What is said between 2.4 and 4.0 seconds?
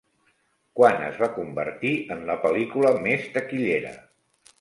pel·lícula més taquillera?